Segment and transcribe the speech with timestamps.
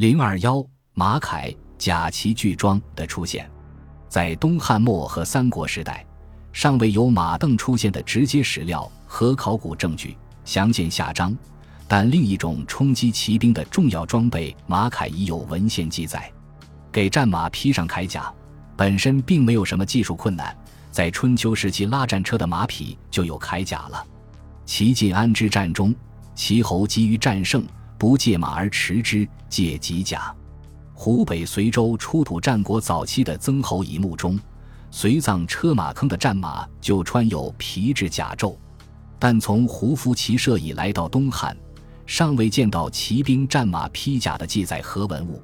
[0.00, 3.46] 零二幺马铠甲骑巨装的出现，
[4.08, 6.06] 在东汉末和三国时代，
[6.54, 11.36] 尚未有马镫出现的直接史料和考古证据，详见下章。
[11.86, 16.32] 但另一种冲击骑兵的重要装备马铠已有文献记载。
[16.90, 18.32] 给战马披上铠甲，
[18.78, 20.56] 本身并没有什么技术困难。
[20.90, 24.02] 在春秋时期，拉战车的马匹就有铠甲了。
[24.64, 25.94] 齐晋安之战中，
[26.34, 27.62] 齐侯急于战胜，
[28.00, 30.34] 不借马而驰之，借戟甲。
[30.94, 34.40] 湖北随州出土战国早期的曾侯乙墓中，
[34.90, 38.56] 随葬车马坑的战马就穿有皮质甲胄。
[39.18, 41.54] 但从胡服骑射以来到东汉。
[42.06, 45.40] 尚未见到骑兵战马披甲的记载和文物，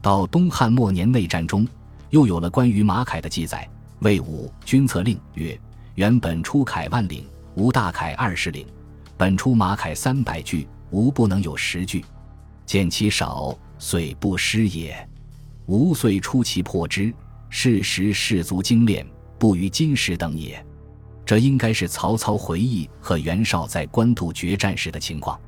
[0.00, 1.66] 到东汉末年内战中，
[2.10, 3.68] 又有了关于马铠的记载。
[3.98, 5.60] 魏武军策令曰
[5.96, 7.26] ：“原本出铠万领，
[7.56, 8.64] 无大铠二十领；
[9.16, 12.04] 本出马铠三百具，无不能有十句。
[12.66, 15.08] 见其少，遂不失也。
[15.66, 17.12] 吾遂出其破之，
[17.48, 19.06] 是时士卒精练，
[19.38, 20.64] 不与今时等也。”
[21.24, 25.38] 这应该是曹操回忆和袁绍在官渡决战时的情况。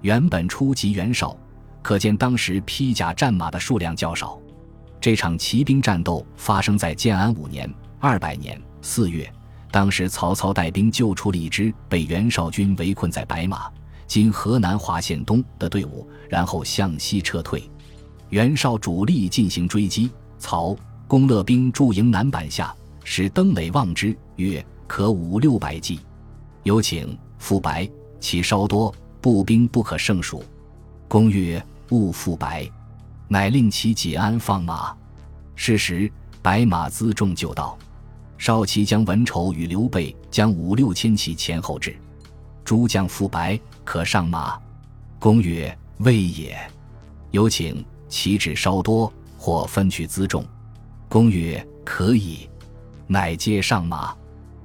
[0.00, 1.36] 原本初级袁绍，
[1.82, 4.40] 可见当时披甲战马的数量较少。
[5.00, 7.70] 这场骑兵战斗发生在建安五年
[8.00, 9.30] （二百年）四月，
[9.70, 13.70] 当时曹操带兵救出了一支被袁绍军围困在白马
[14.08, 17.62] （今河南华县东）的队伍，然后向西撤退。
[18.30, 20.74] 袁绍主力进行追击，曹
[21.06, 26.00] 公勒兵驻营南板下，使登垒望之，曰：“可五六百骑。”
[26.64, 28.92] 有请傅白，其稍多。
[29.20, 30.44] 步兵不可胜数，
[31.08, 32.70] 公曰：“勿复白。”
[33.26, 34.96] 乃令其解鞍放马。
[35.56, 37.76] 是时，白马辎重就到。
[38.38, 41.96] 少骑将文丑与刘备将五六千骑前后至，
[42.64, 43.58] 诸将复白，
[43.88, 44.60] 可上马。
[45.18, 46.54] 公曰：“未也。”
[47.32, 50.44] 有请骑止稍多，或分取辎重。
[51.08, 52.50] 公曰：“可以。”
[53.08, 54.14] 乃皆上马。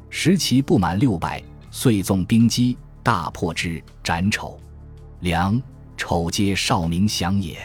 [0.10, 1.42] 时骑不满六百，
[1.72, 2.78] 遂纵兵击。
[3.02, 4.60] 大破之，斩丑、
[5.22, 5.62] 良、
[5.96, 7.58] 丑皆少名降也。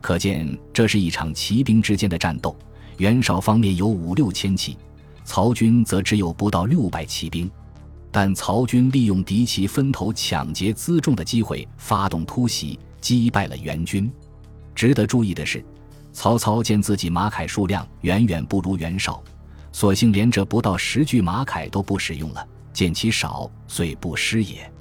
[0.00, 2.56] 可见这是一场骑兵之间的战斗。
[2.98, 4.78] 袁绍方面有五六千骑，
[5.24, 7.50] 曹军则只有不到六百骑兵。
[8.14, 14.08] 但曹军利用敌骑分头抢劫辎重的机会，发动突袭，击败了袁军。
[14.72, 15.64] 值得注意的是，
[16.12, 19.20] 曹操见自己马铠数量远远不如袁绍，
[19.72, 22.46] 索性连这不到十具马铠都不使用了。
[22.72, 24.72] 见其少，遂不失也。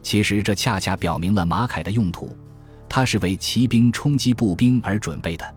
[0.00, 2.36] 其实这恰恰表明了马铠的用途，
[2.88, 5.54] 它是为骑兵冲击步兵而准备的。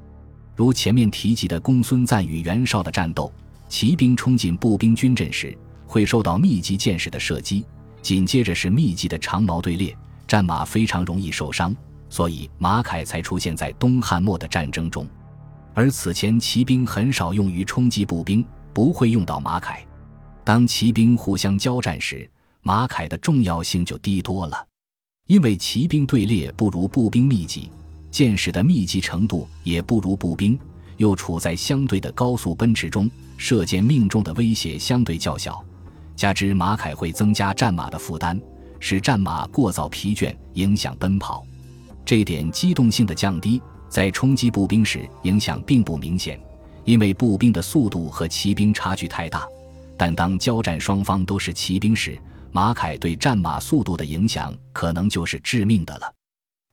[0.56, 3.32] 如前面提及的公孙瓒与袁绍的战斗，
[3.68, 5.56] 骑兵冲进步兵军阵时，
[5.90, 7.66] 会受到密集箭矢的射击，
[8.00, 11.76] 紧接着是密集的长矛队列，战马非常容易受伤，
[12.12, 15.08] 所以马铠才出现在东汉末的战争中。
[15.74, 19.78] 而此前骑兵很少用于冲击步兵，不会用到马铠。
[20.44, 22.30] 当骑兵互相交战时，
[22.62, 24.64] 马铠的重要性就低多了，
[25.26, 27.72] 因为骑兵队列不如步兵密集，
[28.12, 30.60] 箭矢的密集程度也不如步兵，
[30.98, 35.66] 又处在相对的高速奔驰中，射箭命中的威胁相对较小。
[36.20, 38.38] 加之马铠会增加战马的负担，
[38.78, 41.46] 使战马过早疲倦，影响奔跑。
[42.04, 46.38] 这点机动性的降低，在冲击步兵时影响并不明显，
[46.84, 49.48] 因为步兵的速度和骑兵差距太大。
[49.96, 52.20] 但当交战双方都是骑兵时，
[52.52, 56.14] 马铠对战马速度的影响可能就是致命的了。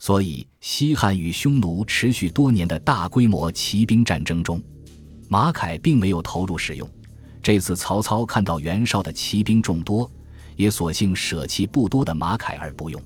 [0.01, 4.61] 所以，西汉与匈奴持续多年的大规模骑兵战争中，
[5.28, 6.89] 马铠并没有投入使用。
[7.47, 10.11] 这次曹操看到袁绍的骑兵众多，
[10.57, 13.01] 也索性舍弃不多的马铠而不用。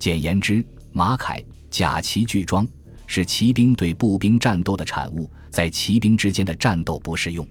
[0.00, 1.40] 简言之，马铠
[1.70, 2.66] 甲骑俱装
[3.06, 7.46] 是骑兵对步兵战斗的产物，在骑兵之间的战斗不适用。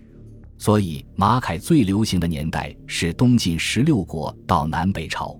[0.57, 5.39] 所以，马铠最流行的年代是东晋十六国到南北朝，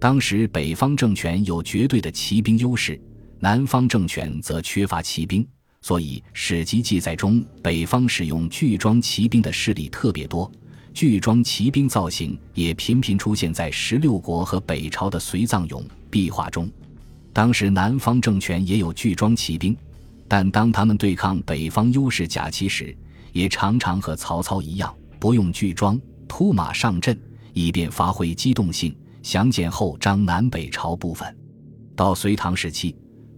[0.00, 3.00] 当时北方政权有绝对的骑兵优势，
[3.38, 5.46] 南方政权则缺乏骑兵，
[5.86, 10.50] 所以史籍记载中北方使用巨装骑兵的势力特别多。
[10.92, 16.68] 巨装骑兵造型也频频出现在十六国和北朝的随葬俑壁画中。
[17.32, 19.76] 当时南方政权也有巨装骑兵，
[20.26, 22.92] 但当他们对抗北方优势甲骑时，
[23.32, 25.96] 也常常和曹操一样，不用巨装，
[26.26, 27.16] 突马上阵，
[27.52, 28.92] 以便发挥机动性。
[29.22, 31.32] 详见后章南北朝部分。
[31.94, 32.96] 到隋唐时期，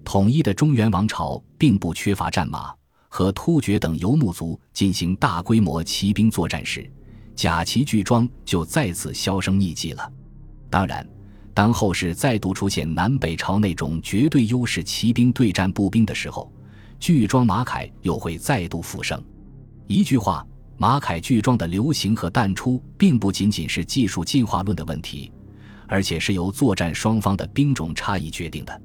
[0.08, 2.74] 统一的中原王朝并不缺乏战马，
[3.10, 6.90] 和突厥等游牧族进行大规模骑兵作战时，
[7.36, 10.10] 甲骑巨装就再次销声匿迹了。
[10.70, 11.06] 当然，
[11.52, 16.50] 当后世再度出现南北朝那种绝对优势骑兵对战步兵的时候，
[16.98, 19.22] 巨装马铠又会再度复生。
[19.86, 20.42] 一句话，
[20.78, 25.30] 马铠巨装的流行和淡出，并不仅仅是技术进化论的问题，
[25.86, 28.82] 而且是由作战双方的兵种差异决定的。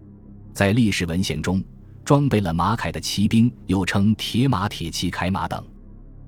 [0.54, 1.64] 在历史文献中，
[2.06, 5.62] 装备了马铠的骑兵又称铁马、铁骑、铠马等。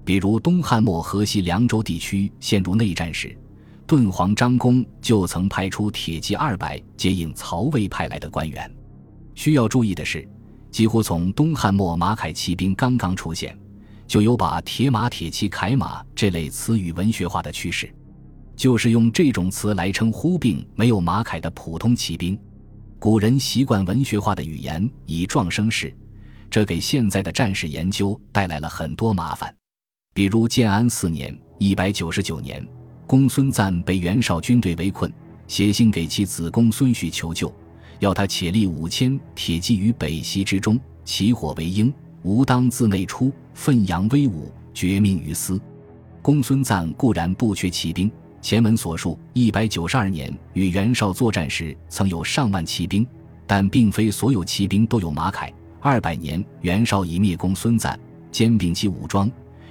[0.03, 3.37] 比如东汉末河西凉州地区陷入内战时，
[3.87, 8.69] 敦煌张公就曾派出铁骑二百接应曹魏派来的官员。
[9.35, 10.27] 需要注意的是，
[10.71, 13.55] 几乎从东汉末马铠骑兵刚刚出现，
[14.07, 17.93] 就有把铁马、铁骑、铠马这类词语文学化的趋势，
[18.55, 22.39] 就是用这种词来称呼并没有马铠的普通骑兵。
[22.97, 25.93] 古人习惯文学化的语言以壮声势，
[26.49, 29.53] 这给现在的战士研究带来了很多麻烦。
[30.13, 32.65] 比如建安四年（一百九十九年），
[33.05, 35.11] 公孙瓒被袁绍军队围困，
[35.47, 37.53] 写信给其子公孙旭求救，
[37.99, 41.93] 要他且立五千铁骑于北溪之中，起火为鹰，
[42.23, 45.61] 吾当自内出，奋扬威武，绝命于斯。
[46.21, 48.09] 公孙瓒固然不缺骑兵，
[48.45, 53.03] 前文所述，一百九十二年与袁绍作战时曾有上万骑兵，
[53.47, 55.51] 但并非所有骑兵都有马铠。
[55.81, 57.99] 二百年，袁绍已灭公孙瓒，
[58.31, 59.27] 兼并其武装。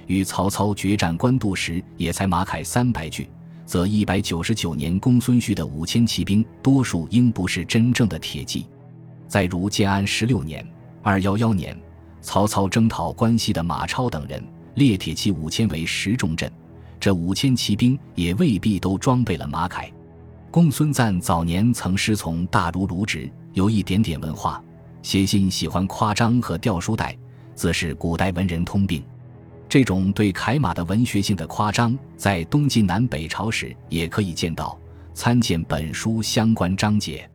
[0.07, 3.29] 与曹操决战官渡时，也才马铠三百具，
[3.65, 8.65] 则一百九十九年公孙旭的五千骑兵，多数应不是真正的铁骑。
[9.25, 10.67] 再如建安十六年
[11.01, 11.73] （二幺幺年），
[12.19, 14.43] 曹操征讨关西的马超等人，
[14.73, 16.51] 列铁骑五千为十重阵，
[17.05, 19.87] 这五千骑兵也未必都装备了马铠。
[20.49, 24.59] 公孙瓒早年曾师从大儒卢植，有一点点文化，
[25.03, 27.15] 写信喜欢夸张和掉书袋，
[27.53, 29.03] 自是古代文人通病。
[29.69, 34.75] 这种对凯马的文学性的夸张，在东晋南北朝时也可以见到，
[35.13, 37.29] 参见本书相关章节。